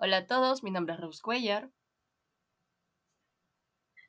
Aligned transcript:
Hola 0.00 0.18
a 0.18 0.26
todos, 0.28 0.62
mi 0.62 0.70
nombre 0.70 0.94
es 0.94 1.00
Rose 1.00 1.20
Cuellar. 1.20 1.72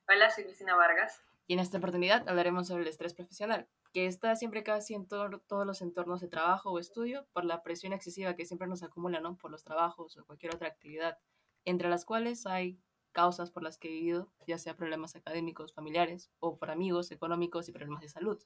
Hola, 0.08 0.30
soy 0.30 0.44
Cristina 0.44 0.76
Vargas. 0.76 1.20
Y 1.48 1.54
en 1.54 1.60
esta 1.60 1.80
oportunidad 1.80 2.30
hablaremos 2.30 2.68
sobre 2.68 2.84
el 2.84 2.90
estrés 2.90 3.16
profesional, 3.16 3.68
que 3.92 4.06
está 4.06 4.36
siempre 4.36 4.62
casi 4.62 4.94
en 4.94 5.08
todos 5.08 5.32
los 5.66 5.82
entornos 5.82 6.22
de 6.22 6.28
trabajo 6.28 6.70
o 6.70 6.78
estudio 6.78 7.26
por 7.34 7.44
la 7.44 7.64
presión 7.64 7.92
excesiva 7.92 8.36
que 8.36 8.46
siempre 8.46 8.68
nos 8.68 8.84
acumula, 8.84 9.20
¿no? 9.20 9.36
Por 9.36 9.50
los 9.50 9.64
trabajos 9.64 10.16
o 10.16 10.26
cualquier 10.28 10.54
otra 10.54 10.68
actividad, 10.68 11.18
entre 11.66 11.90
las 11.90 12.06
cuales 12.06 12.46
hay 12.46 12.80
causas 13.12 13.50
por 13.50 13.64
las 13.64 13.80
que 13.80 13.88
he 13.88 13.94
vivido, 13.94 14.32
ya 14.46 14.60
sea 14.60 14.76
problemas 14.76 15.16
académicos, 15.16 15.74
familiares 15.74 16.30
o 16.38 16.60
por 16.60 16.70
amigos, 16.70 17.10
económicos 17.10 17.68
y 17.68 17.72
problemas 17.72 18.02
de 18.02 18.10
salud. 18.10 18.40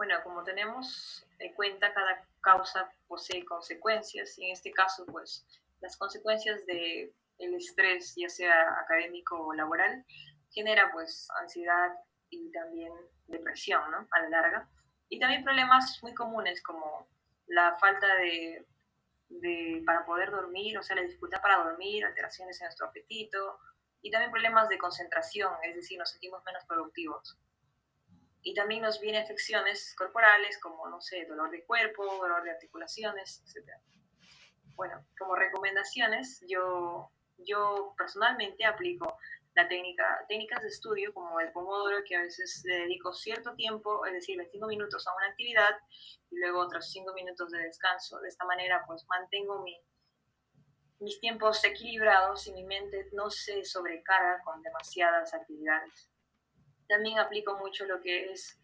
Bueno, 0.00 0.14
como 0.24 0.42
tenemos 0.42 1.26
en 1.38 1.52
cuenta, 1.52 1.92
cada 1.92 2.24
causa 2.40 2.90
posee 3.06 3.44
consecuencias 3.44 4.38
y 4.38 4.46
en 4.46 4.52
este 4.52 4.72
caso, 4.72 5.04
pues 5.04 5.44
las 5.82 5.94
consecuencias 5.98 6.62
el 6.66 7.54
estrés, 7.54 8.14
ya 8.16 8.30
sea 8.30 8.80
académico 8.80 9.38
o 9.38 9.52
laboral, 9.52 10.02
genera 10.52 10.90
pues 10.90 11.28
ansiedad 11.42 11.92
y 12.30 12.50
también 12.50 12.90
depresión, 13.26 13.90
¿no? 13.90 14.08
A 14.10 14.22
la 14.22 14.30
larga. 14.30 14.70
Y 15.10 15.18
también 15.18 15.44
problemas 15.44 16.02
muy 16.02 16.14
comunes 16.14 16.62
como 16.62 17.06
la 17.46 17.76
falta 17.78 18.06
de, 18.14 18.64
de, 19.28 19.82
para 19.84 20.06
poder 20.06 20.30
dormir, 20.30 20.78
o 20.78 20.82
sea, 20.82 20.96
la 20.96 21.02
dificultad 21.02 21.42
para 21.42 21.62
dormir, 21.62 22.06
alteraciones 22.06 22.58
en 22.62 22.68
nuestro 22.68 22.86
apetito 22.86 23.58
y 24.00 24.10
también 24.10 24.30
problemas 24.30 24.70
de 24.70 24.78
concentración, 24.78 25.52
es 25.62 25.76
decir, 25.76 25.98
nos 25.98 26.08
sentimos 26.08 26.42
menos 26.46 26.64
productivos 26.64 27.36
y 28.42 28.54
también 28.54 28.82
nos 28.82 29.00
vienen 29.00 29.22
afecciones 29.22 29.94
corporales 29.96 30.58
como, 30.58 30.88
no 30.88 31.00
sé, 31.00 31.26
dolor 31.26 31.50
de 31.50 31.64
cuerpo, 31.64 32.04
dolor 32.04 32.42
de 32.42 32.52
articulaciones, 32.52 33.42
etc. 33.46 33.70
Bueno, 34.74 35.04
como 35.18 35.36
recomendaciones, 35.36 36.42
yo, 36.48 37.10
yo 37.38 37.94
personalmente 37.98 38.64
aplico 38.64 39.18
la 39.54 39.68
técnica, 39.68 40.24
técnicas 40.28 40.62
de 40.62 40.68
estudio 40.68 41.12
como 41.12 41.40
el 41.40 41.52
pomodoro, 41.52 41.98
que 42.06 42.16
a 42.16 42.22
veces 42.22 42.62
le 42.64 42.80
dedico 42.80 43.12
cierto 43.12 43.54
tiempo, 43.54 44.06
es 44.06 44.12
decir, 44.12 44.38
25 44.38 44.66
minutos 44.68 45.06
a 45.06 45.14
una 45.14 45.26
actividad 45.26 45.76
y 46.30 46.38
luego 46.38 46.60
otros 46.60 46.90
5 46.90 47.12
minutos 47.14 47.50
de 47.50 47.58
descanso. 47.58 48.20
De 48.20 48.28
esta 48.28 48.44
manera, 48.44 48.84
pues 48.86 49.04
mantengo 49.08 49.62
mi, 49.62 49.76
mis 51.00 51.18
tiempos 51.20 51.62
equilibrados 51.64 52.46
y 52.46 52.52
mi 52.52 52.64
mente 52.64 53.08
no 53.12 53.30
se 53.30 53.64
sobrecarga 53.64 54.40
con 54.44 54.62
demasiadas 54.62 55.34
actividades. 55.34 56.10
También 56.90 57.20
aplico 57.20 57.56
mucho 57.56 57.86
lo 57.86 58.00
que 58.00 58.32
es 58.32 58.60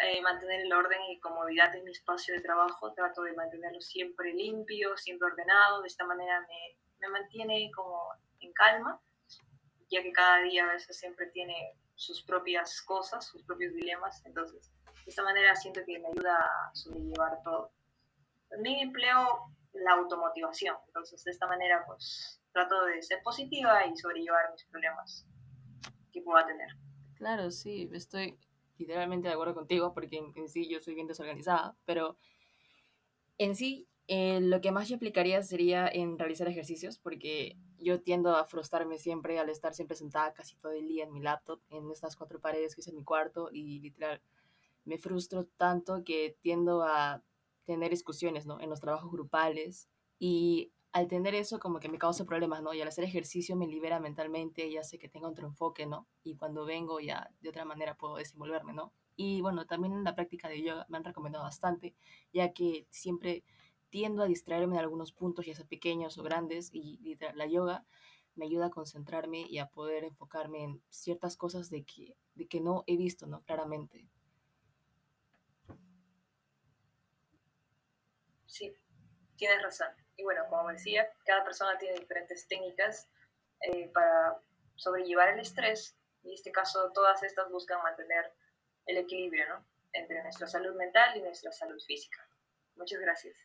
eh, 0.00 0.22
mantener 0.22 0.62
el 0.62 0.72
orden 0.72 1.02
y 1.10 1.20
comodidad 1.20 1.74
en 1.76 1.84
mi 1.84 1.90
espacio 1.90 2.34
de 2.34 2.40
trabajo. 2.40 2.94
Trato 2.94 3.20
de 3.22 3.34
mantenerlo 3.34 3.82
siempre 3.82 4.32
limpio, 4.32 4.96
siempre 4.96 5.28
ordenado. 5.28 5.82
De 5.82 5.88
esta 5.88 6.06
manera 6.06 6.40
me, 6.40 6.78
me 6.98 7.08
mantiene 7.08 7.70
como 7.76 8.08
en 8.40 8.54
calma, 8.54 8.98
ya 9.90 10.02
que 10.02 10.12
cada 10.12 10.38
día 10.38 10.64
a 10.64 10.72
veces 10.72 10.98
siempre 10.98 11.26
tiene 11.26 11.74
sus 11.94 12.22
propias 12.22 12.80
cosas, 12.80 13.26
sus 13.26 13.42
propios 13.42 13.74
dilemas. 13.74 14.24
Entonces, 14.24 14.72
de 15.04 15.10
esta 15.10 15.22
manera 15.22 15.54
siento 15.54 15.82
que 15.84 15.98
me 15.98 16.08
ayuda 16.08 16.38
a 16.38 16.74
sobrellevar 16.74 17.42
todo. 17.42 17.72
También 18.48 18.78
empleo 18.78 19.52
la 19.74 19.92
automotivación. 19.92 20.74
Entonces, 20.86 21.22
de 21.22 21.32
esta 21.32 21.46
manera, 21.46 21.84
pues 21.86 22.40
trato 22.50 22.86
de 22.86 23.02
ser 23.02 23.22
positiva 23.22 23.84
y 23.84 23.94
sobrellevar 23.94 24.50
mis 24.52 24.64
problemas 24.64 25.26
que 26.10 26.22
pueda 26.22 26.46
tener. 26.46 26.87
Claro, 27.18 27.50
sí, 27.50 27.90
estoy 27.92 28.38
literalmente 28.78 29.26
de 29.26 29.34
acuerdo 29.34 29.52
contigo 29.52 29.92
porque 29.92 30.22
en, 30.36 30.48
sí 30.48 30.68
yo 30.68 30.78
soy 30.78 30.94
bien 30.94 31.08
desorganizada, 31.08 31.76
pero 31.84 32.16
en 33.38 33.56
sí 33.56 33.88
eh, 34.06 34.40
lo 34.40 34.60
que 34.60 34.70
más 34.70 34.88
yo 34.88 34.94
aplicaría 34.94 35.42
sería 35.42 35.88
en 35.88 36.16
realizar 36.16 36.46
ejercicios 36.46 37.00
porque 37.00 37.56
yo 37.80 38.00
tiendo 38.00 38.36
a 38.36 38.44
frustrarme 38.44 38.98
siempre 38.98 39.40
al 39.40 39.50
estar 39.50 39.74
siempre 39.74 39.96
sentada 39.96 40.32
casi 40.32 40.54
todo 40.58 40.70
el 40.70 40.86
día 40.86 41.04
en 41.04 41.12
mi 41.12 41.20
laptop, 41.20 41.60
en 41.70 41.90
estas 41.90 42.14
cuatro 42.14 42.40
paredes 42.40 42.76
que 42.76 42.82
es 42.82 42.88
en 42.88 42.94
mi 42.94 43.02
cuarto 43.02 43.50
y 43.52 43.80
literal 43.80 44.22
me 44.84 44.96
frustro 44.96 45.44
tanto 45.44 46.04
que 46.04 46.36
tiendo 46.40 46.84
a 46.84 47.20
tener 47.66 47.90
discusiones, 47.90 48.46
¿no? 48.46 48.60
En 48.60 48.70
los 48.70 48.80
trabajos 48.80 49.10
grupales 49.10 49.88
y 50.20 50.70
al 50.92 51.06
tener 51.08 51.34
eso 51.34 51.58
como 51.58 51.80
que 51.80 51.88
me 51.88 51.98
causa 51.98 52.24
problemas, 52.24 52.62
¿no? 52.62 52.72
Y 52.74 52.80
al 52.80 52.88
hacer 52.88 53.04
ejercicio 53.04 53.56
me 53.56 53.66
libera 53.66 54.00
mentalmente, 54.00 54.70
ya 54.70 54.82
sé 54.82 54.98
que 54.98 55.08
tengo 55.08 55.28
otro 55.28 55.46
enfoque, 55.46 55.86
¿no? 55.86 56.08
Y 56.24 56.36
cuando 56.36 56.64
vengo 56.64 57.00
ya 57.00 57.30
de 57.40 57.48
otra 57.50 57.64
manera 57.64 57.96
puedo 57.96 58.16
desenvolverme, 58.16 58.72
¿no? 58.72 58.92
Y 59.16 59.40
bueno, 59.42 59.66
también 59.66 59.94
en 59.94 60.04
la 60.04 60.14
práctica 60.14 60.48
de 60.48 60.62
yoga 60.62 60.86
me 60.88 60.96
han 60.98 61.04
recomendado 61.04 61.44
bastante, 61.44 61.94
ya 62.32 62.52
que 62.52 62.86
siempre 62.90 63.44
tiendo 63.90 64.22
a 64.22 64.26
distraerme 64.26 64.74
en 64.74 64.80
algunos 64.80 65.12
puntos, 65.12 65.46
ya 65.46 65.54
sea 65.54 65.66
pequeños 65.66 66.18
o 66.18 66.22
grandes, 66.22 66.70
y 66.72 67.16
la 67.34 67.46
yoga 67.46 67.84
me 68.38 68.46
ayuda 68.46 68.66
a 68.66 68.70
concentrarme 68.70 69.46
y 69.48 69.58
a 69.58 69.66
poder 69.66 70.04
enfocarme 70.04 70.62
en 70.62 70.82
ciertas 70.88 71.36
cosas 71.36 71.70
de 71.70 71.84
que, 71.84 72.16
de 72.34 72.46
que 72.46 72.60
no 72.60 72.84
he 72.86 72.96
visto, 72.96 73.26
¿no? 73.26 73.42
Claramente. 73.42 74.08
Sí, 78.46 78.72
tienes 79.36 79.62
razón. 79.62 79.88
Y 80.18 80.24
bueno, 80.24 80.44
como 80.50 80.68
decía, 80.68 81.08
cada 81.24 81.44
persona 81.44 81.78
tiene 81.78 81.98
diferentes 81.98 82.46
técnicas 82.46 83.08
eh, 83.60 83.88
para 83.94 84.36
sobrellevar 84.74 85.30
el 85.30 85.40
estrés 85.40 85.96
y 86.22 86.28
en 86.28 86.34
este 86.34 86.52
caso 86.52 86.90
todas 86.92 87.22
estas 87.22 87.48
buscan 87.50 87.82
mantener 87.82 88.32
el 88.86 88.98
equilibrio 88.98 89.48
¿no? 89.48 89.64
entre 89.92 90.22
nuestra 90.22 90.48
salud 90.48 90.74
mental 90.74 91.16
y 91.16 91.22
nuestra 91.22 91.52
salud 91.52 91.80
física. 91.86 92.28
Muchas 92.74 93.00
gracias. 93.00 93.38